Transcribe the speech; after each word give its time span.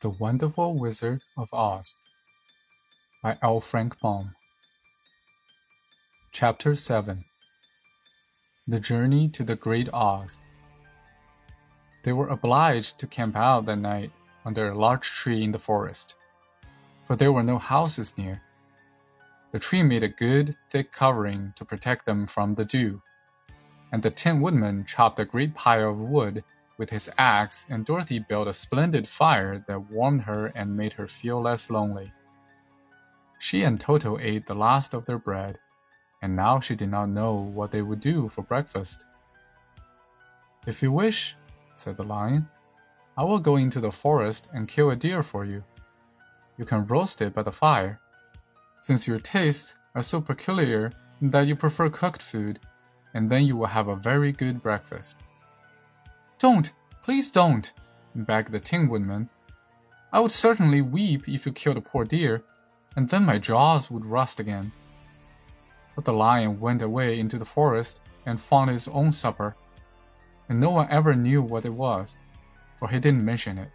The 0.00 0.10
Wonderful 0.10 0.78
Wizard 0.78 1.22
of 1.36 1.52
Oz 1.52 1.96
by 3.20 3.36
L. 3.42 3.60
Frank 3.60 3.98
Baum. 3.98 4.36
Chapter 6.30 6.76
7 6.76 7.24
The 8.68 8.78
Journey 8.78 9.28
to 9.30 9.42
the 9.42 9.56
Great 9.56 9.88
Oz. 9.92 10.38
They 12.04 12.12
were 12.12 12.28
obliged 12.28 13.00
to 13.00 13.08
camp 13.08 13.34
out 13.34 13.66
that 13.66 13.78
night 13.78 14.12
under 14.44 14.68
a 14.68 14.78
large 14.78 15.10
tree 15.10 15.42
in 15.42 15.50
the 15.50 15.58
forest, 15.58 16.14
for 17.04 17.16
there 17.16 17.32
were 17.32 17.42
no 17.42 17.58
houses 17.58 18.16
near. 18.16 18.42
The 19.50 19.58
tree 19.58 19.82
made 19.82 20.04
a 20.04 20.08
good, 20.08 20.54
thick 20.70 20.92
covering 20.92 21.54
to 21.56 21.64
protect 21.64 22.06
them 22.06 22.28
from 22.28 22.54
the 22.54 22.64
dew, 22.64 23.02
and 23.90 24.04
the 24.04 24.12
Tin 24.12 24.40
Woodman 24.40 24.84
chopped 24.84 25.18
a 25.18 25.24
great 25.24 25.56
pile 25.56 25.90
of 25.90 26.00
wood 26.00 26.44
with 26.78 26.90
his 26.90 27.10
axe, 27.18 27.66
and 27.68 27.84
Dorothy 27.84 28.20
built 28.20 28.48
a 28.48 28.54
splendid 28.54 29.08
fire 29.08 29.64
that 29.66 29.90
warmed 29.90 30.22
her 30.22 30.46
and 30.54 30.76
made 30.76 30.94
her 30.94 31.08
feel 31.08 31.42
less 31.42 31.70
lonely. 31.70 32.12
She 33.38 33.62
and 33.62 33.78
Toto 33.78 34.18
ate 34.18 34.46
the 34.46 34.54
last 34.54 34.94
of 34.94 35.04
their 35.04 35.18
bread, 35.18 35.58
and 36.22 36.34
now 36.34 36.60
she 36.60 36.76
did 36.76 36.90
not 36.90 37.08
know 37.08 37.34
what 37.34 37.72
they 37.72 37.82
would 37.82 38.00
do 38.00 38.28
for 38.28 38.42
breakfast. 38.42 39.04
If 40.66 40.82
you 40.82 40.92
wish, 40.92 41.36
said 41.76 41.96
the 41.96 42.04
lion, 42.04 42.48
I 43.16 43.24
will 43.24 43.38
go 43.40 43.56
into 43.56 43.80
the 43.80 43.92
forest 43.92 44.48
and 44.52 44.68
kill 44.68 44.90
a 44.90 44.96
deer 44.96 45.22
for 45.22 45.44
you. 45.44 45.64
You 46.56 46.64
can 46.64 46.86
roast 46.86 47.20
it 47.20 47.34
by 47.34 47.42
the 47.42 47.52
fire. 47.52 48.00
Since 48.80 49.08
your 49.08 49.18
tastes 49.18 49.76
are 49.94 50.02
so 50.02 50.20
peculiar 50.20 50.92
that 51.20 51.46
you 51.46 51.56
prefer 51.56 51.90
cooked 51.90 52.22
food, 52.22 52.60
and 53.14 53.30
then 53.30 53.44
you 53.44 53.56
will 53.56 53.66
have 53.66 53.88
a 53.88 53.96
very 53.96 54.30
good 54.30 54.62
breakfast. 54.62 55.18
Don't, 56.38 56.70
please 57.02 57.30
don't, 57.32 57.72
begged 58.14 58.52
the 58.52 58.60
Tin 58.60 58.88
Woodman. 58.88 59.28
I 60.12 60.20
would 60.20 60.30
certainly 60.30 60.80
weep 60.80 61.28
if 61.28 61.44
you 61.44 61.52
killed 61.52 61.76
a 61.76 61.80
poor 61.80 62.04
deer, 62.04 62.44
and 62.94 63.08
then 63.08 63.24
my 63.24 63.38
jaws 63.38 63.90
would 63.90 64.06
rust 64.06 64.38
again. 64.38 64.70
But 65.96 66.04
the 66.04 66.12
lion 66.12 66.60
went 66.60 66.80
away 66.80 67.18
into 67.18 67.38
the 67.38 67.44
forest 67.44 68.00
and 68.24 68.40
found 68.40 68.70
his 68.70 68.86
own 68.86 69.10
supper, 69.10 69.56
and 70.48 70.60
no 70.60 70.70
one 70.70 70.86
ever 70.90 71.16
knew 71.16 71.42
what 71.42 71.64
it 71.64 71.74
was, 71.74 72.16
for 72.78 72.88
he 72.88 73.00
didn't 73.00 73.24
mention 73.24 73.58
it. 73.58 73.70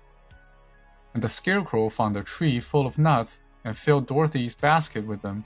And 1.14 1.22
the 1.22 1.30
scarecrow 1.30 1.90
found 1.90 2.16
a 2.16 2.24
tree 2.24 2.62
full 2.62 2.88
of 2.88 2.98
nuts 2.98 3.42
and 3.66 3.78
filled 3.78 4.08
Dorothy's 4.08 4.56
basket 4.56 5.06
with 5.06 5.22
them, 5.22 5.44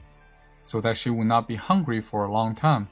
so 0.62 0.80
that 0.82 0.98
she 0.98 1.10
would 1.10 1.28
not 1.28 1.48
be 1.48 1.56
hungry 1.56 2.00
for 2.00 2.26
a 2.26 2.32
long 2.32 2.54
time. 2.54 2.90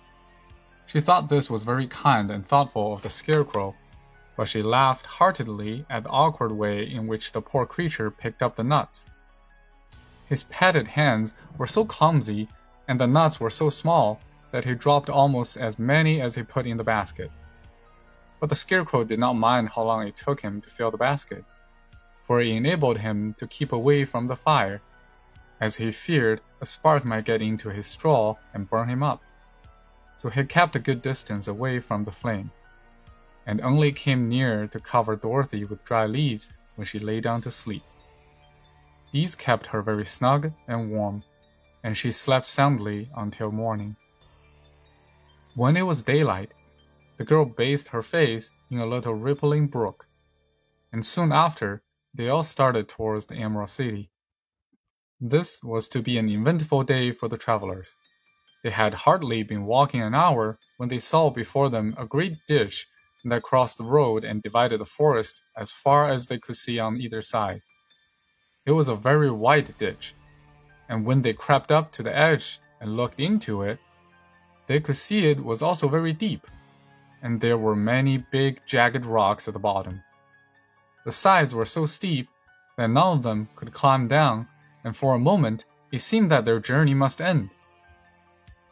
She 0.88 1.00
thought 1.00 1.30
this 1.30 1.50
was 1.50 1.64
very 1.64 1.88
kind 1.88 2.32
and 2.32 2.45
thoughtful 2.45 2.94
of 2.94 3.04
the 3.04 3.10
scarecrow 3.10 3.76
but 4.36 4.50
she 4.50 4.61
laughed 4.61 5.05
heartily 5.05 5.86
at 5.89 6.03
the 6.03 6.09
awkward 6.09 6.52
way 6.52 6.83
in 6.83 7.08
which 7.08 7.31
the 7.31 7.41
poor 7.41 7.66
creature 7.66 8.11
picked 8.11 8.44
up 8.44 8.55
the 8.55 8.64
nuts. 8.64 9.05
His 10.27 10.44
padded 10.45 10.89
hands 10.89 11.33
were 11.58 11.67
so 11.67 11.86
clumsy 11.86 12.50
and 12.88 13.00
the 13.00 13.08
nuts 13.08 13.39
were 13.39 13.50
so 13.50 13.69
small 13.69 14.19
that 14.52 14.66
he 14.66 14.75
dropped 14.75 15.09
almost 15.09 15.58
as 15.58 15.80
many 15.80 16.22
as 16.22 16.36
he 16.36 16.44
put 16.44 16.66
in 16.66 16.77
the 16.77 16.83
basket. 16.83 17.31
But 18.39 18.50
the 18.50 18.55
scarecrow 18.55 19.03
did 19.03 19.19
not 19.19 19.33
mind 19.33 19.69
how 19.69 19.83
long 19.83 20.08
it 20.08 20.16
took 20.16 20.42
him 20.42 20.61
to 20.61 20.70
fill 20.70 20.92
the 20.92 20.97
basket, 20.97 21.44
for 22.22 22.42
it 22.42 22.47
enabled 22.47 22.99
him 22.99 23.33
to 23.38 23.47
keep 23.47 23.72
away 23.72 24.05
from 24.05 24.27
the 24.27 24.36
fire, 24.36 24.81
as 25.59 25.77
he 25.77 25.92
feared 25.92 26.42
a 26.61 26.66
spark 26.66 27.05
might 27.05 27.25
get 27.25 27.42
into 27.42 27.70
his 27.70 27.88
straw 27.88 28.36
and 28.53 28.70
burn 28.70 28.89
him 28.89 29.02
up. 29.02 29.22
So 30.16 30.30
he 30.30 30.44
kept 30.44 30.75
a 30.75 30.80
good 30.80 31.02
distance 31.02 31.47
away 31.47 31.80
from 31.80 32.03
the 32.03 32.11
flames 32.11 32.52
and 33.46 33.62
only 33.62 33.92
came 33.92 34.28
near 34.28 34.68
to 34.68 34.80
cover 34.80 35.16
Dorothy 35.16 35.66
with 35.66 35.86
dry 35.86 36.06
leaves 36.06 36.52
when 36.76 36.86
she 36.86 37.00
lay 37.00 37.22
down 37.22 37.42
to 37.42 37.52
sleep. 37.52 37.84
These 39.12 39.36
kept 39.36 39.68
her 39.68 39.82
very 39.82 40.06
snug 40.06 40.52
and 40.68 40.92
warm, 40.92 41.24
and 41.84 41.98
she 41.98 42.11
slept 42.11 42.48
soundly 42.48 43.10
until 43.16 43.52
morning. 43.52 43.95
When 45.55 45.78
it 45.78 45.84
was 45.84 46.04
daylight, 46.04 46.52
the 47.17 47.23
girl 47.23 47.45
bathed 47.45 47.89
her 47.89 48.02
face 48.02 48.52
in 48.70 48.80
a 48.80 48.86
little 48.86 49.14
rippling 49.14 49.67
brook, 49.67 50.08
and 50.92 51.05
soon 51.05 51.32
after 51.32 51.82
they 52.14 52.28
all 52.28 52.44
started 52.44 52.89
towards 52.89 53.28
the 53.28 53.36
Emerald 53.36 53.70
City. 53.70 54.10
This 55.22 55.64
was 55.64 55.88
to 55.89 56.02
be 56.02 56.17
an 56.17 56.28
eventful 56.28 56.84
day 56.84 57.11
for 57.11 57.30
the 57.30 57.38
travelers. 57.38 57.95
They 58.64 58.72
had 58.72 58.94
hardly 59.05 59.44
been 59.44 59.66
walking 59.66 60.02
an 60.02 60.16
hour 60.16 60.60
when 60.78 60.89
they 60.89 61.00
saw 61.00 61.30
before 61.30 61.70
them 61.70 61.95
a 61.98 62.05
great 62.05 62.38
ditch 62.48 62.88
that 63.30 63.43
crossed 63.43 63.77
the 63.77 63.83
road 63.83 64.23
and 64.23 64.41
divided 64.41 64.80
the 64.80 64.86
forest 64.86 65.41
as 65.58 65.71
far 65.71 66.09
as 66.09 66.27
they 66.27 66.37
could 66.37 66.55
see 66.55 66.80
on 66.80 67.02
either 67.02 67.21
side. 67.21 67.61
It 68.65 68.71
was 68.71 68.87
a 68.87 68.95
very 68.95 69.31
wide 69.31 69.77
ditch, 69.77 70.15
and 70.89 71.05
when 71.05 71.21
they 71.21 71.33
crept 71.33 71.71
up 71.71 71.91
to 71.93 72.03
the 72.03 72.15
edge 72.15 72.59
and 72.80 72.97
looked 72.97 73.19
into 73.19 73.61
it, 73.63 73.80
they 74.67 74.80
could 74.80 74.95
see 74.95 75.27
it 75.27 75.43
was 75.43 75.61
also 75.61 75.87
very 75.87 76.13
deep, 76.13 76.47
and 77.21 77.41
there 77.41 77.58
were 77.58 77.75
many 77.75 78.17
big 78.17 78.61
jagged 78.65 79.05
rocks 79.05 79.47
at 79.47 79.53
the 79.53 79.59
bottom. 79.59 80.03
The 81.05 81.11
sides 81.11 81.53
were 81.53 81.65
so 81.65 81.86
steep 81.86 82.27
that 82.77 82.89
none 82.89 83.17
of 83.17 83.23
them 83.23 83.49
could 83.55 83.73
climb 83.73 84.07
down, 84.07 84.47
and 84.83 84.95
for 84.95 85.13
a 85.13 85.19
moment 85.19 85.65
it 85.92 85.99
seemed 85.99 86.31
that 86.31 86.45
their 86.45 86.59
journey 86.59 86.93
must 86.93 87.21
end. 87.21 87.49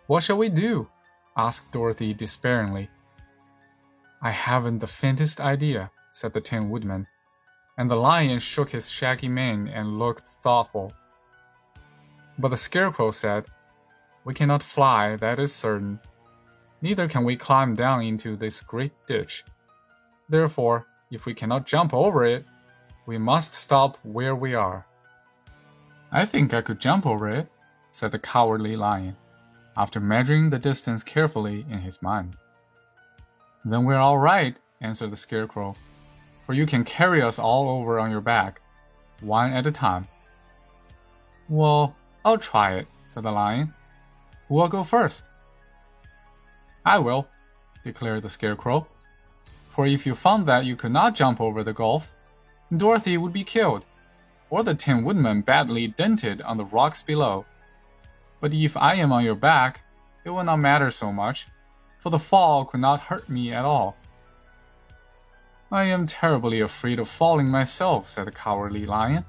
What 0.08 0.24
shall 0.24 0.38
we 0.38 0.50
do? 0.50 0.90
asked 1.38 1.72
Dorothy 1.72 2.14
despairingly. 2.14 2.90
I 4.26 4.32
haven't 4.32 4.80
the 4.80 4.88
faintest 4.88 5.42
idea, 5.42 5.92
said 6.12 6.32
the 6.32 6.40
Tin 6.40 6.70
Woodman, 6.70 7.08
and 7.78 7.92
the 7.92 7.98
lion 7.98 8.40
shook 8.40 8.70
his 8.70 8.90
shaggy 8.90 9.28
mane 9.28 9.68
and 9.68 10.00
looked 10.00 10.26
thoughtful. 10.42 10.94
But 12.40 12.48
the 12.48 12.56
Scarecrow 12.56 13.12
said, 13.12 13.48
We 14.24 14.34
cannot 14.34 14.64
fly, 14.64 15.18
that 15.18 15.40
is 15.40 15.54
certain. 15.54 16.00
Neither 16.82 17.10
can 17.10 17.26
we 17.26 17.36
climb 17.36 17.76
down 17.76 18.02
into 18.02 18.38
this 18.38 18.62
great 18.62 18.94
ditch. 19.08 19.44
Therefore, 20.30 20.86
if 21.12 21.26
we 21.26 21.34
cannot 21.34 21.66
jump 21.66 21.94
over 21.94 22.24
it, 22.24 22.46
we 23.06 23.18
must 23.18 23.54
stop 23.54 23.98
where 24.04 24.36
we 24.36 24.56
are. 24.56 24.86
I 26.14 26.26
think 26.26 26.54
I 26.54 26.62
could 26.62 26.80
jump 26.80 27.06
over 27.06 27.28
it, 27.28 27.50
said 27.92 28.14
the 28.14 28.20
cowardly 28.20 28.78
lion, 28.78 29.18
after 29.76 30.00
measuring 30.00 30.50
the 30.50 30.60
distance 30.60 31.04
carefully 31.04 31.66
in 31.70 31.80
his 31.80 32.02
mind. 32.02 32.38
Then 33.66 33.86
we're 33.86 33.98
all 33.98 34.18
right, 34.18 34.58
answered 34.82 35.12
the 35.12 35.16
Scarecrow, 35.16 35.76
for 36.46 36.54
you 36.54 36.66
can 36.66 36.84
carry 36.84 37.22
us 37.22 37.40
all 37.40 37.70
over 37.70 38.00
on 38.00 38.12
your 38.12 38.22
back, 38.22 38.60
one 39.22 39.54
at 39.54 39.66
a 39.66 39.72
time. 39.72 40.08
Well, 41.48 41.96
I'll 42.26 42.38
try 42.38 42.76
it, 42.76 42.88
said 43.08 43.24
the 43.24 43.32
Lion. 43.32 43.74
Who 44.48 44.56
will 44.56 44.68
go 44.68 44.84
first? 44.84 45.26
I 46.86 47.00
will, 47.00 47.30
declared 47.84 48.24
the 48.24 48.30
Scarecrow. 48.30 48.88
For 49.70 49.88
if 49.88 50.06
you 50.06 50.14
found 50.14 50.46
that 50.48 50.66
you 50.66 50.76
could 50.76 50.92
not 50.92 51.16
jump 51.16 51.40
over 51.40 51.64
the 51.64 51.74
gulf, 51.74 52.12
Dorothy 52.76 53.18
would 53.18 53.34
be 53.34 53.44
killed, 53.44 53.86
or 54.50 54.64
the 54.64 54.76
Tin 54.76 55.06
Woodman 55.06 55.42
badly 55.42 55.88
dented 55.88 56.42
on 56.42 56.58
the 56.58 56.66
rocks 56.66 57.02
below. 57.02 57.46
But 58.42 58.54
if 58.54 58.76
I 58.76 58.96
am 58.96 59.14
on 59.14 59.24
your 59.24 59.36
back, 59.36 59.82
it 60.26 60.32
will 60.32 60.44
not 60.44 60.58
matter 60.58 60.92
so 60.92 61.14
much, 61.14 61.48
for 62.04 62.10
the 62.10 62.20
fall 62.20 62.66
could 62.66 62.82
not 62.82 63.00
hurt 63.00 63.30
me 63.30 63.54
at 63.54 63.64
all. 63.64 63.96
I 65.72 65.86
am 65.86 66.06
terribly 66.06 66.60
afraid 66.60 67.00
of 67.00 67.08
falling 67.08 67.48
myself, 67.48 68.10
said 68.10 68.28
the 68.28 68.32
cowardly 68.32 68.86
lion. 68.86 69.24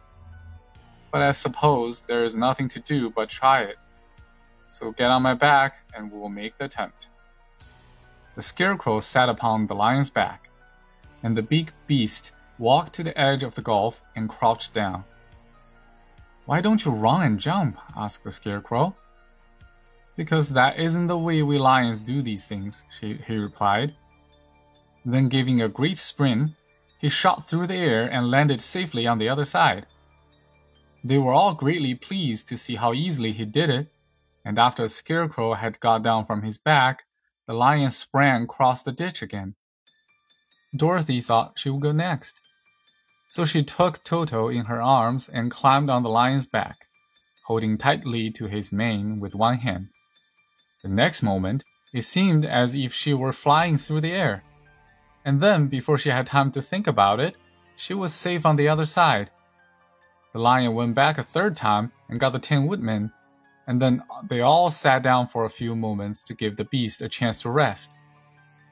But 1.12 1.22
I 1.22 1.30
suppose 1.30 2.02
there 2.02 2.24
is 2.24 2.34
nothing 2.34 2.68
to 2.70 2.80
do 2.80 3.10
but 3.10 3.30
try 3.30 3.62
it. 3.62 3.76
So 4.68 4.90
get 4.90 5.12
on 5.12 5.22
my 5.22 5.34
back 5.34 5.84
and 5.94 6.10
we 6.10 6.18
will 6.18 6.28
make 6.28 6.58
the 6.58 6.64
attempt. 6.64 7.10
The 8.34 8.42
scarecrow 8.42 8.98
sat 8.98 9.28
upon 9.28 9.68
the 9.68 9.76
lion's 9.76 10.10
back, 10.10 10.50
and 11.22 11.36
the 11.36 11.42
big 11.42 11.70
beast 11.86 12.32
walked 12.58 12.92
to 12.94 13.04
the 13.04 13.16
edge 13.16 13.44
of 13.44 13.54
the 13.54 13.62
gulf 13.62 14.02
and 14.16 14.28
crouched 14.28 14.74
down. 14.74 15.04
Why 16.44 16.60
don't 16.60 16.84
you 16.84 16.90
run 16.90 17.22
and 17.22 17.38
jump? 17.38 17.78
asked 17.96 18.24
the 18.24 18.32
scarecrow. 18.32 18.96
Because 20.16 20.50
that 20.50 20.78
isn't 20.78 21.08
the 21.08 21.18
way 21.18 21.42
we 21.42 21.58
lions 21.58 22.00
do 22.00 22.22
these 22.22 22.46
things, 22.46 22.84
she, 22.98 23.14
he 23.26 23.36
replied. 23.36 23.94
Then, 25.04 25.28
giving 25.28 25.60
a 25.60 25.68
great 25.68 25.98
sprint, 25.98 26.52
he 26.98 27.08
shot 27.08 27.48
through 27.48 27.66
the 27.66 27.74
air 27.74 28.06
and 28.06 28.30
landed 28.30 28.60
safely 28.60 29.06
on 29.06 29.18
the 29.18 29.28
other 29.28 29.44
side. 29.44 29.86
They 31.02 31.18
were 31.18 31.32
all 31.32 31.54
greatly 31.54 31.94
pleased 31.94 32.48
to 32.48 32.56
see 32.56 32.76
how 32.76 32.94
easily 32.94 33.32
he 33.32 33.44
did 33.44 33.68
it, 33.68 33.88
and 34.44 34.58
after 34.58 34.84
the 34.84 34.88
scarecrow 34.88 35.54
had 35.54 35.80
got 35.80 36.02
down 36.02 36.24
from 36.24 36.42
his 36.42 36.58
back, 36.58 37.04
the 37.46 37.52
lion 37.52 37.90
sprang 37.90 38.44
across 38.44 38.82
the 38.82 38.92
ditch 38.92 39.20
again. 39.20 39.54
Dorothy 40.74 41.20
thought 41.20 41.58
she 41.58 41.70
would 41.70 41.82
go 41.82 41.92
next. 41.92 42.40
So 43.30 43.44
she 43.44 43.62
took 43.62 44.02
Toto 44.04 44.48
in 44.48 44.66
her 44.66 44.80
arms 44.80 45.28
and 45.28 45.50
climbed 45.50 45.90
on 45.90 46.02
the 46.02 46.08
lion's 46.08 46.46
back, 46.46 46.86
holding 47.46 47.76
tightly 47.76 48.30
to 48.30 48.46
his 48.46 48.72
mane 48.72 49.20
with 49.20 49.34
one 49.34 49.58
hand. 49.58 49.88
The 50.84 50.88
next 50.88 51.24
moment, 51.24 51.64
it 51.92 52.02
seemed 52.02 52.44
as 52.44 52.76
if 52.76 52.94
she 52.94 53.12
were 53.12 53.32
flying 53.32 53.78
through 53.78 54.02
the 54.02 54.12
air. 54.12 54.44
And 55.24 55.40
then, 55.40 55.66
before 55.66 55.98
she 55.98 56.10
had 56.10 56.28
time 56.28 56.52
to 56.52 56.62
think 56.62 56.86
about 56.86 57.18
it, 57.18 57.34
she 57.74 57.94
was 57.94 58.14
safe 58.14 58.46
on 58.46 58.54
the 58.54 58.68
other 58.68 58.86
side, 58.86 59.32
the 60.34 60.40
lion 60.40 60.74
went 60.74 60.96
back 60.96 61.16
a 61.16 61.22
third 61.22 61.56
time 61.56 61.92
and 62.08 62.18
got 62.18 62.32
the 62.32 62.40
Tin 62.40 62.66
Woodman, 62.66 63.12
and 63.68 63.80
then 63.80 64.02
they 64.28 64.40
all 64.40 64.68
sat 64.68 65.04
down 65.04 65.28
for 65.28 65.44
a 65.44 65.48
few 65.50 65.76
moments 65.76 66.24
to 66.24 66.34
give 66.34 66.56
the 66.56 66.64
beast 66.64 67.00
a 67.00 67.08
chance 67.08 67.42
to 67.42 67.50
rest, 67.50 67.94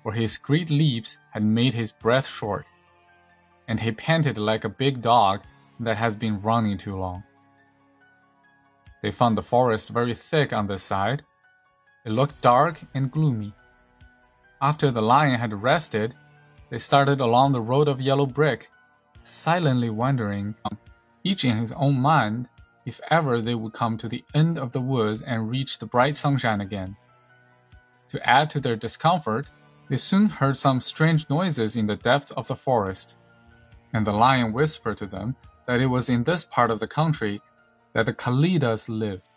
for 0.02 0.12
his 0.12 0.36
great 0.36 0.70
leaps 0.70 1.18
had 1.30 1.44
made 1.44 1.72
his 1.72 1.92
breath 1.92 2.26
short, 2.26 2.66
and 3.68 3.78
he 3.78 3.92
panted 3.92 4.38
like 4.38 4.64
a 4.64 4.68
big 4.68 5.00
dog 5.00 5.42
that 5.78 5.96
has 5.98 6.16
been 6.16 6.36
running 6.38 6.78
too 6.78 6.96
long. 6.96 7.22
They 9.00 9.12
found 9.12 9.38
the 9.38 9.42
forest 9.42 9.90
very 9.90 10.14
thick 10.14 10.52
on 10.52 10.66
this 10.66 10.82
side. 10.82 11.22
It 12.04 12.10
looked 12.10 12.40
dark 12.40 12.80
and 12.94 13.10
gloomy. 13.10 13.54
After 14.60 14.90
the 14.90 15.02
lion 15.02 15.38
had 15.38 15.62
rested, 15.62 16.14
they 16.70 16.78
started 16.78 17.20
along 17.20 17.52
the 17.52 17.60
road 17.60 17.86
of 17.86 18.00
yellow 18.00 18.26
brick, 18.26 18.70
silently 19.22 19.90
wondering, 19.90 20.54
um, 20.64 20.78
each 21.22 21.44
in 21.44 21.56
his 21.56 21.70
own 21.72 22.00
mind, 22.00 22.48
if 22.84 23.00
ever 23.10 23.40
they 23.40 23.54
would 23.54 23.72
come 23.72 23.96
to 23.98 24.08
the 24.08 24.24
end 24.34 24.58
of 24.58 24.72
the 24.72 24.80
woods 24.80 25.22
and 25.22 25.48
reach 25.48 25.78
the 25.78 25.86
bright 25.86 26.16
sunshine 26.16 26.60
again. 26.60 26.96
To 28.08 28.28
add 28.28 28.50
to 28.50 28.60
their 28.60 28.74
discomfort, 28.76 29.50
they 29.88 29.96
soon 29.96 30.28
heard 30.28 30.56
some 30.56 30.80
strange 30.80 31.30
noises 31.30 31.76
in 31.76 31.86
the 31.86 31.96
depth 31.96 32.32
of 32.32 32.48
the 32.48 32.56
forest, 32.56 33.16
and 33.92 34.06
the 34.06 34.12
lion 34.12 34.52
whispered 34.52 34.98
to 34.98 35.06
them 35.06 35.36
that 35.66 35.80
it 35.80 35.86
was 35.86 36.08
in 36.08 36.24
this 36.24 36.44
part 36.44 36.70
of 36.70 36.80
the 36.80 36.88
country 36.88 37.40
that 37.92 38.06
the 38.06 38.12
Kalidahs 38.14 38.88
lived. 38.88 39.28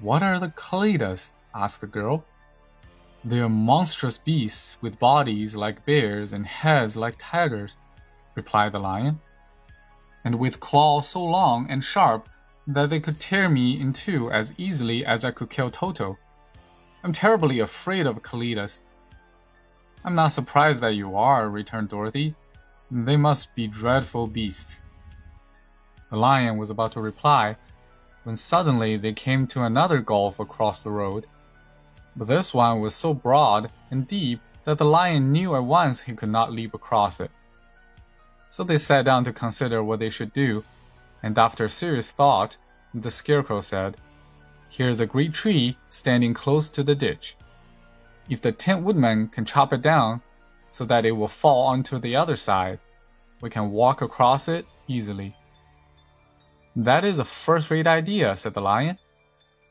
What 0.00 0.22
are 0.22 0.40
the 0.40 0.48
Kalidahs? 0.48 1.32
Asked 1.54 1.80
the 1.80 1.86
girl. 1.86 2.24
They 3.24 3.40
are 3.40 3.48
monstrous 3.48 4.18
beasts 4.18 4.78
with 4.80 4.98
bodies 4.98 5.54
like 5.54 5.84
bears 5.84 6.32
and 6.32 6.46
heads 6.46 6.96
like 6.96 7.16
tigers, 7.18 7.76
replied 8.34 8.72
the 8.72 8.78
lion, 8.78 9.20
and 10.24 10.38
with 10.38 10.60
claws 10.60 11.08
so 11.08 11.22
long 11.24 11.66
and 11.68 11.84
sharp 11.84 12.28
that 12.66 12.88
they 12.88 13.00
could 13.00 13.20
tear 13.20 13.48
me 13.48 13.78
in 13.80 13.92
two 13.92 14.30
as 14.30 14.54
easily 14.56 15.04
as 15.04 15.24
I 15.24 15.32
could 15.32 15.50
kill 15.50 15.70
Toto. 15.70 16.18
I'm 17.02 17.12
terribly 17.12 17.58
afraid 17.58 18.06
of 18.06 18.22
Kalidahs. 18.22 18.80
I'm 20.04 20.14
not 20.14 20.28
surprised 20.28 20.80
that 20.82 20.94
you 20.94 21.16
are, 21.16 21.48
returned 21.48 21.88
Dorothy. 21.88 22.34
They 22.90 23.16
must 23.16 23.54
be 23.54 23.66
dreadful 23.66 24.26
beasts. 24.26 24.82
The 26.10 26.16
lion 26.16 26.56
was 26.56 26.70
about 26.70 26.92
to 26.92 27.00
reply 27.00 27.56
when 28.24 28.36
suddenly 28.36 28.96
they 28.96 29.12
came 29.12 29.46
to 29.48 29.62
another 29.62 30.00
gulf 30.00 30.40
across 30.40 30.82
the 30.82 30.90
road. 30.90 31.26
But 32.20 32.28
this 32.28 32.52
one 32.52 32.80
was 32.80 32.94
so 32.94 33.14
broad 33.14 33.72
and 33.90 34.06
deep 34.06 34.40
that 34.66 34.76
the 34.76 34.84
lion 34.84 35.32
knew 35.32 35.56
at 35.56 35.64
once 35.64 36.02
he 36.02 36.12
could 36.12 36.28
not 36.28 36.52
leap 36.52 36.74
across 36.74 37.18
it. 37.18 37.30
So 38.50 38.62
they 38.62 38.76
sat 38.76 39.06
down 39.06 39.24
to 39.24 39.32
consider 39.32 39.82
what 39.82 40.00
they 40.00 40.10
should 40.10 40.34
do, 40.34 40.62
and 41.22 41.38
after 41.38 41.66
serious 41.66 42.12
thought, 42.12 42.58
the 42.92 43.10
scarecrow 43.10 43.62
said, 43.62 43.96
Here's 44.68 45.00
a 45.00 45.06
great 45.06 45.32
tree 45.32 45.78
standing 45.88 46.34
close 46.34 46.68
to 46.68 46.82
the 46.82 46.94
ditch. 46.94 47.36
If 48.28 48.42
the 48.42 48.52
Tin 48.52 48.84
Woodman 48.84 49.28
can 49.28 49.46
chop 49.46 49.72
it 49.72 49.80
down 49.80 50.20
so 50.68 50.84
that 50.84 51.06
it 51.06 51.12
will 51.12 51.26
fall 51.26 51.68
onto 51.68 51.98
the 51.98 52.16
other 52.16 52.36
side, 52.36 52.80
we 53.40 53.48
can 53.48 53.70
walk 53.70 54.02
across 54.02 54.46
it 54.46 54.66
easily. 54.88 55.34
That 56.76 57.02
is 57.02 57.18
a 57.18 57.24
first 57.24 57.70
rate 57.70 57.86
idea, 57.86 58.36
said 58.36 58.52
the 58.52 58.60
lion. 58.60 58.98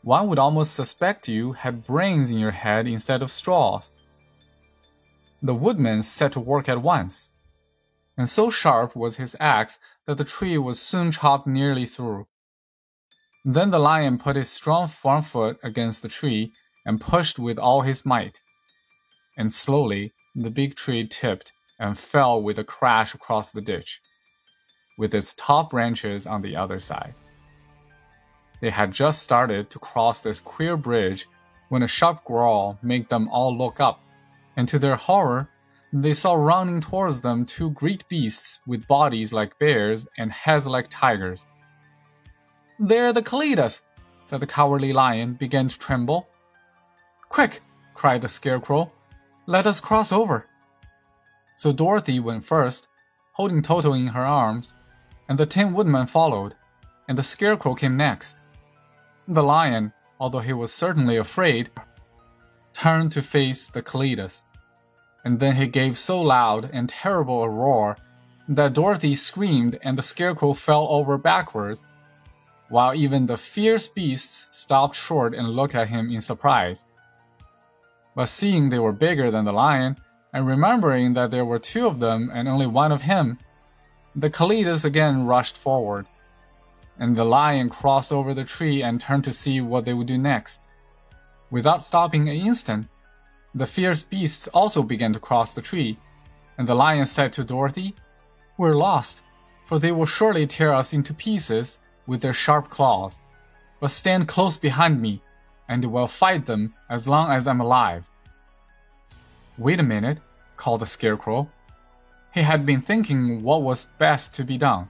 One 0.02 0.28
would 0.28 0.40
almost 0.40 0.74
suspect 0.74 1.28
you 1.28 1.54
had 1.54 1.86
brains 1.86 2.30
in 2.30 2.38
your 2.38 2.52
head 2.52 2.88
instead 2.88 3.22
of 3.22 3.32
straws. 3.32 3.92
The 5.42 5.56
woodman 5.56 6.04
set 6.04 6.34
to 6.34 6.40
work 6.40 6.70
at 6.70 6.82
once, 6.82 7.32
and 8.18 8.28
so 8.28 8.50
sharp 8.50 8.96
was 8.96 9.18
his 9.18 9.36
axe 9.40 9.80
that 10.06 10.18
the 10.18 10.26
tree 10.26 10.58
was 10.58 10.82
soon 10.82 11.12
chopped 11.12 11.48
nearly 11.48 11.86
through. 11.86 12.28
Then 13.46 13.72
the 13.72 13.80
lion 13.80 14.18
put 14.18 14.36
his 14.36 14.50
strong 14.50 14.88
front 14.88 15.26
foot 15.26 15.58
against 15.64 16.02
the 16.02 16.10
tree 16.10 16.52
and 16.86 17.00
pushed 17.00 17.40
with 17.40 17.58
all 17.58 17.82
his 17.82 18.06
might. 18.06 18.42
And 19.38 19.54
slowly 19.54 20.14
the 20.36 20.52
big 20.52 20.76
tree 20.76 21.08
tipped 21.08 21.54
and 21.80 21.98
fell 21.98 22.42
with 22.42 22.60
a 22.60 22.64
crash 22.64 23.14
across 23.14 23.52
the 23.52 23.62
ditch 23.62 24.02
with 24.98 25.16
its 25.16 25.34
top 25.34 25.70
branches 25.70 26.28
on 26.28 26.42
the 26.42 26.58
other 26.58 26.80
side. 26.82 27.16
They 28.62 28.70
had 28.70 28.92
just 28.92 29.22
started 29.22 29.70
to 29.70 29.80
cross 29.80 30.22
this 30.22 30.40
queer 30.40 30.76
bridge 30.76 31.28
when 31.70 31.84
a 31.84 31.88
sharp 31.88 32.26
growl 32.26 32.78
made 32.82 33.10
them 33.10 33.30
all 33.30 33.56
look 33.56 33.80
up, 33.80 34.02
and 34.58 34.68
to 34.68 34.80
their 34.80 34.96
horror, 34.96 35.50
they 35.94 36.14
saw 36.14 36.34
running 36.34 36.82
towards 36.82 37.22
them 37.22 37.46
two 37.46 37.72
great 37.72 38.08
beasts 38.10 38.60
with 38.68 38.88
bodies 38.88 39.34
like 39.34 39.58
bears 39.60 40.08
and 40.18 40.32
heads 40.32 40.68
like 40.68 40.88
tigers. 40.90 41.46
They're 42.80 43.14
the 43.14 43.24
Kalidahs, 43.24 43.82
said 44.24 44.40
the 44.40 44.48
cowardly 44.48 44.94
lion, 44.94 45.34
began 45.34 45.68
to 45.68 45.80
tremble. 45.80 46.28
Quick, 47.30 47.62
cried 47.94 48.22
the 48.22 48.28
scarecrow, 48.28 48.92
let 49.46 49.66
us 49.66 49.80
cross 49.80 50.12
over. 50.12 50.46
So 51.56 51.74
Dorothy 51.74 52.20
went 52.20 52.46
first, 52.46 52.88
holding 53.34 53.62
Toto 53.62 53.94
in 53.94 54.08
her 54.08 54.26
arms, 54.26 54.74
and 55.28 55.38
the 55.38 55.46
Tin 55.46 55.74
Woodman 55.74 56.08
followed, 56.08 56.56
and 57.08 57.18
the 57.18 57.24
Scarecrow 57.24 57.74
came 57.74 57.98
next. 57.98 58.38
The 59.32 59.44
lion, 59.44 59.94
although 60.20 60.40
he 60.40 60.54
was 60.54 60.74
certainly 60.74 61.16
afraid, 61.16 61.70
turned 62.74 63.12
to 63.12 63.22
face 63.22 63.68
the 63.68 63.84
Kalidahs, 63.84 64.42
and 65.24 65.40
then 65.40 65.56
he 65.56 65.68
gave 65.68 66.00
so 66.00 66.20
loud 66.20 66.68
and 66.74 66.90
terrible 66.90 67.44
a 67.44 67.50
roar 67.50 67.96
that 68.48 68.74
Dorothy 68.74 69.14
screamed 69.14 69.78
and 69.84 69.96
the 69.96 70.02
Scarecrow 70.02 70.56
fell 70.56 70.88
over 70.90 71.20
backwards, 71.20 71.86
while 72.70 72.96
even 72.96 73.28
the 73.28 73.38
fierce 73.38 73.86
beasts 73.88 74.58
stopped 74.58 74.96
short 74.96 75.36
and 75.36 75.48
looked 75.50 75.76
at 75.76 75.90
him 75.90 76.10
in 76.10 76.22
surprise. 76.22 76.88
But 78.16 78.30
seeing 78.30 78.70
they 78.70 78.80
were 78.80 78.92
bigger 78.92 79.30
than 79.30 79.46
the 79.46 79.54
lion, 79.54 79.98
and 80.34 80.48
remembering 80.48 81.14
that 81.14 81.30
there 81.30 81.46
were 81.46 81.60
two 81.60 81.86
of 81.86 82.00
them 82.00 82.32
and 82.34 82.48
only 82.48 82.66
one 82.66 82.92
of 82.92 83.04
him, 83.04 83.38
the 84.16 84.32
Kalidahs 84.32 84.86
again 84.86 85.28
rushed 85.28 85.56
forward, 85.56 86.08
and 87.00 87.16
the 87.16 87.24
lion 87.24 87.70
crossed 87.70 88.12
over 88.12 88.34
the 88.34 88.44
tree 88.44 88.84
and 88.84 89.00
turned 89.00 89.24
to 89.24 89.34
see 89.34 89.62
what 89.62 89.86
they 89.86 89.94
would 89.94 90.08
do 90.08 90.18
next. 90.18 90.64
Without 91.50 91.82
stopping 91.82 92.30
an 92.30 92.36
instant, 92.36 92.88
the 93.56 93.66
fierce 93.66 94.04
beasts 94.04 94.48
also 94.50 94.84
began 94.84 95.14
to 95.14 95.20
cross 95.20 95.54
the 95.54 95.62
tree, 95.62 95.98
and 96.58 96.68
the 96.68 96.76
lion 96.76 97.06
said 97.06 97.34
to 97.34 97.44
Dorothy, 97.44 97.96
We're 98.58 98.76
lost, 98.76 99.24
for 99.66 99.80
they 99.80 99.92
will 99.92 100.06
surely 100.06 100.46
tear 100.46 100.74
us 100.74 100.94
into 100.94 101.14
pieces 101.14 101.80
with 102.06 102.22
their 102.22 102.34
sharp 102.34 102.70
claws. 102.70 103.22
But 103.80 103.92
stand 103.92 104.28
close 104.28 104.58
behind 104.58 105.02
me, 105.02 105.22
and 105.68 105.86
we'll 105.86 106.08
fight 106.08 106.46
them 106.46 106.74
as 106.90 107.08
long 107.08 107.32
as 107.32 107.48
I'm 107.48 107.62
alive. 107.62 108.10
Wait 109.58 109.80
a 109.80 109.84
minute, 109.84 110.20
called 110.58 110.82
the 110.82 110.86
Scarecrow. 110.86 111.50
He 112.34 112.42
had 112.42 112.66
been 112.66 112.82
thinking 112.82 113.42
what 113.42 113.64
was 113.64 113.88
best 113.98 114.36
to 114.36 114.44
be 114.44 114.58
done, 114.58 114.90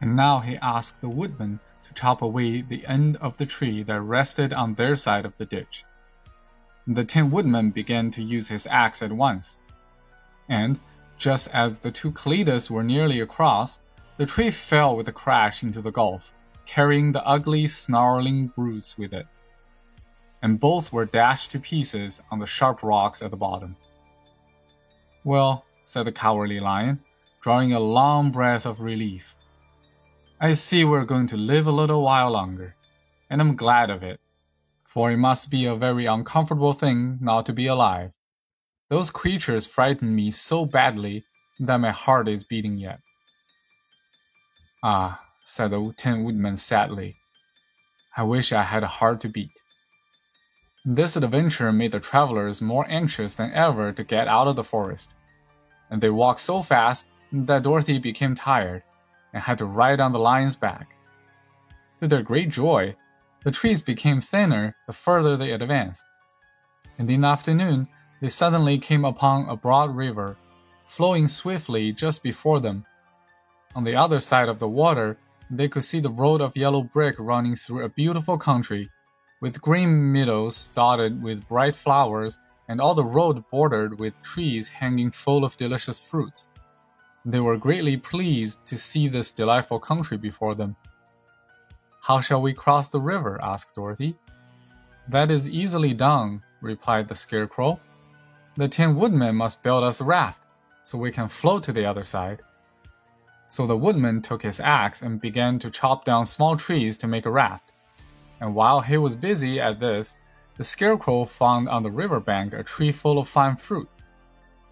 and 0.00 0.14
now 0.14 0.40
he 0.40 0.56
asked 0.58 1.00
the 1.00 1.08
woodman 1.08 1.60
to 1.84 1.94
chop 1.94 2.22
away 2.22 2.60
the 2.60 2.86
end 2.86 3.16
of 3.16 3.36
the 3.36 3.46
tree 3.46 3.82
that 3.82 4.00
rested 4.00 4.52
on 4.52 4.74
their 4.74 4.96
side 4.96 5.24
of 5.24 5.36
the 5.36 5.46
ditch. 5.46 5.84
The 6.86 7.04
Tin 7.04 7.30
Woodman 7.30 7.70
began 7.70 8.10
to 8.12 8.22
use 8.22 8.48
his 8.48 8.66
axe 8.66 9.02
at 9.02 9.12
once, 9.12 9.58
and 10.48 10.78
just 11.18 11.48
as 11.48 11.80
the 11.80 11.90
two 11.90 12.12
Kalidahs 12.12 12.70
were 12.70 12.84
nearly 12.84 13.20
across, 13.20 13.80
the 14.16 14.26
tree 14.26 14.50
fell 14.50 14.96
with 14.96 15.08
a 15.08 15.12
crash 15.12 15.62
into 15.62 15.82
the 15.82 15.90
gulf, 15.90 16.32
carrying 16.64 17.12
the 17.12 17.26
ugly, 17.26 17.66
snarling 17.66 18.48
brutes 18.48 18.96
with 18.96 19.12
it. 19.12 19.26
And 20.40 20.60
both 20.60 20.92
were 20.92 21.04
dashed 21.04 21.50
to 21.50 21.60
pieces 21.60 22.22
on 22.30 22.38
the 22.38 22.46
sharp 22.46 22.82
rocks 22.82 23.20
at 23.20 23.30
the 23.30 23.36
bottom. 23.36 23.76
Well, 25.24 25.64
said 25.84 26.04
the 26.04 26.12
cowardly 26.12 26.60
lion, 26.60 27.00
drawing 27.40 27.72
a 27.72 27.80
long 27.80 28.30
breath 28.30 28.64
of 28.64 28.80
relief. 28.80 29.34
I 30.40 30.52
see 30.52 30.84
we're 30.84 31.04
going 31.04 31.26
to 31.28 31.36
live 31.36 31.66
a 31.66 31.72
little 31.72 32.02
while 32.02 32.30
longer, 32.30 32.76
and 33.28 33.40
I'm 33.40 33.56
glad 33.56 33.90
of 33.90 34.02
it, 34.02 34.20
for 34.84 35.10
it 35.10 35.16
must 35.16 35.50
be 35.50 35.64
a 35.64 35.74
very 35.74 36.06
uncomfortable 36.06 36.74
thing 36.74 37.18
not 37.20 37.46
to 37.46 37.52
be 37.52 37.66
alive. 37.66 38.12
Those 38.88 39.10
creatures 39.10 39.66
frightened 39.66 40.14
me 40.14 40.30
so 40.30 40.64
badly 40.64 41.24
that 41.58 41.78
my 41.78 41.90
heart 41.90 42.28
is 42.28 42.44
beating 42.44 42.78
yet. 42.78 43.00
Ah, 44.82 45.20
said 45.42 45.72
the 45.72 45.92
Tin 45.96 46.24
Woodman 46.24 46.56
sadly. 46.56 47.16
I 48.16 48.22
wish 48.22 48.52
I 48.52 48.62
had 48.62 48.82
a 48.82 48.86
heart 48.86 49.20
to 49.22 49.28
beat. 49.28 49.50
This 50.84 51.16
adventure 51.16 51.72
made 51.72 51.92
the 51.92 52.00
travelers 52.00 52.62
more 52.62 52.86
anxious 52.88 53.34
than 53.34 53.52
ever 53.52 53.92
to 53.92 54.04
get 54.04 54.28
out 54.28 54.46
of 54.48 54.56
the 54.56 54.64
forest 54.64 55.16
and 55.90 56.00
they 56.00 56.10
walked 56.10 56.40
so 56.40 56.62
fast 56.62 57.08
that 57.32 57.62
Dorothy 57.62 57.98
became 57.98 58.34
tired 58.34 58.82
and 59.32 59.42
had 59.42 59.58
to 59.58 59.66
ride 59.66 60.00
on 60.00 60.12
the 60.12 60.18
lion's 60.18 60.56
back. 60.56 60.96
To 62.00 62.08
their 62.08 62.22
great 62.22 62.50
joy, 62.50 62.96
the 63.44 63.50
trees 63.50 63.82
became 63.82 64.20
thinner 64.20 64.76
the 64.86 64.92
further 64.92 65.36
they 65.36 65.52
advanced, 65.52 66.04
in 66.98 67.06
the 67.06 67.14
afternoon 67.24 67.88
they 68.20 68.28
suddenly 68.28 68.78
came 68.78 69.04
upon 69.04 69.48
a 69.48 69.56
broad 69.56 69.94
river, 69.94 70.36
flowing 70.84 71.28
swiftly 71.28 71.92
just 71.92 72.22
before 72.24 72.58
them. 72.58 72.84
On 73.76 73.84
the 73.84 73.94
other 73.94 74.18
side 74.18 74.48
of 74.48 74.58
the 74.58 74.68
water, 74.68 75.16
they 75.48 75.68
could 75.68 75.84
see 75.84 76.00
the 76.00 76.10
road 76.10 76.40
of 76.40 76.56
yellow 76.56 76.82
brick 76.82 77.14
running 77.18 77.54
through 77.54 77.84
a 77.84 77.88
beautiful 77.88 78.36
country, 78.36 78.90
with 79.40 79.62
green 79.62 80.12
meadows 80.12 80.70
dotted 80.74 81.22
with 81.22 81.46
bright 81.46 81.76
flowers 81.76 82.38
and 82.68 82.80
all 82.80 82.94
the 82.94 83.04
road 83.04 83.44
bordered 83.50 84.00
with 84.00 84.20
trees 84.20 84.68
hanging 84.68 85.12
full 85.12 85.44
of 85.44 85.56
delicious 85.56 86.00
fruits. 86.00 86.48
They 87.24 87.40
were 87.40 87.56
greatly 87.56 87.96
pleased 87.96 88.64
to 88.66 88.78
see 88.78 89.08
this 89.08 89.32
delightful 89.32 89.80
country 89.80 90.16
before 90.16 90.54
them. 90.54 90.76
How 92.02 92.20
shall 92.20 92.40
we 92.40 92.54
cross 92.54 92.88
the 92.88 93.00
river? 93.00 93.38
asked 93.42 93.74
Dorothy. 93.74 94.16
That 95.08 95.30
is 95.30 95.48
easily 95.48 95.94
done, 95.94 96.42
replied 96.60 97.08
the 97.08 97.14
Scarecrow. 97.14 97.80
The 98.56 98.68
Tin 98.68 98.96
Woodman 98.96 99.36
must 99.36 99.62
build 99.62 99.84
us 99.84 100.00
a 100.00 100.04
raft, 100.04 100.42
so 100.82 100.98
we 100.98 101.12
can 101.12 101.28
float 101.28 101.62
to 101.64 101.72
the 101.72 101.86
other 101.86 102.04
side. 102.04 102.42
So 103.46 103.66
the 103.66 103.76
woodman 103.76 104.20
took 104.20 104.42
his 104.42 104.60
axe 104.60 105.00
and 105.00 105.20
began 105.20 105.58
to 105.60 105.70
chop 105.70 106.04
down 106.04 106.26
small 106.26 106.56
trees 106.56 106.98
to 106.98 107.08
make 107.08 107.24
a 107.24 107.30
raft. 107.30 107.72
And 108.40 108.54
while 108.54 108.82
he 108.82 108.98
was 108.98 109.16
busy 109.16 109.60
at 109.60 109.80
this, 109.80 110.16
the 110.56 110.64
Scarecrow 110.64 111.24
found 111.24 111.68
on 111.68 111.82
the 111.82 111.90
river 111.90 112.20
bank 112.20 112.52
a 112.52 112.62
tree 112.62 112.92
full 112.92 113.18
of 113.18 113.28
fine 113.28 113.56
fruit. 113.56 113.88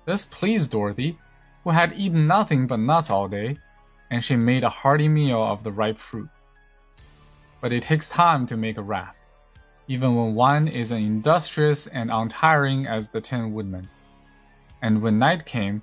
This 0.05 0.25
pleased 0.25 0.73
Dorothy, 0.73 1.19
who 1.67 1.73
had 1.73 1.93
eaten 1.97 2.29
nothing 2.29 2.69
but 2.69 2.79
nuts 2.79 3.11
all 3.11 3.27
day, 3.27 3.57
and 4.09 4.23
she 4.23 4.37
made 4.37 4.63
a 4.63 4.69
hearty 4.69 5.09
meal 5.09 5.43
of 5.43 5.65
the 5.65 5.73
ripe 5.73 5.99
fruit. 5.99 6.29
But 7.61 7.73
it 7.73 7.83
takes 7.83 8.09
time 8.09 8.47
to 8.47 8.57
make 8.57 8.79
a 8.79 8.83
raft, 8.83 9.19
even 9.89 10.15
when 10.15 10.37
one 10.37 10.69
is 10.69 10.93
as 10.93 10.99
industrious 10.99 11.89
and 11.89 12.09
untiring 12.09 12.87
as 12.87 13.09
the 13.09 13.21
Tin 13.21 13.53
Woodman. 13.53 13.89
And 14.81 15.03
when 15.03 15.19
night 15.19 15.45
came, 15.45 15.83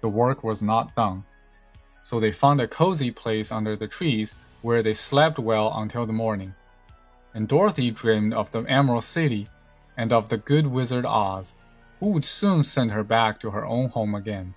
the 0.00 0.08
work 0.08 0.42
was 0.42 0.62
not 0.62 0.96
done. 0.96 1.24
So 2.02 2.20
they 2.20 2.32
found 2.32 2.62
a 2.62 2.66
cozy 2.66 3.10
place 3.10 3.52
under 3.52 3.76
the 3.76 3.86
trees 3.86 4.34
where 4.62 4.82
they 4.82 4.94
slept 4.94 5.38
well 5.38 5.70
until 5.76 6.06
the 6.06 6.12
morning 6.14 6.54
and 7.34 7.46
Dorothy 7.46 7.90
dreamed 7.90 8.32
of 8.32 8.50
the 8.52 8.62
Emerald 8.62 9.04
City 9.04 9.46
and 9.94 10.10
of 10.10 10.30
the 10.30 10.38
good 10.38 10.68
Wizard 10.68 11.04
Oz, 11.04 11.54
who 12.00 12.12
would 12.12 12.24
soon 12.24 12.62
send 12.62 12.92
her 12.92 13.04
back 13.04 13.38
to 13.40 13.50
her 13.50 13.66
own 13.66 13.90
home 13.90 14.14
again. 14.14 14.54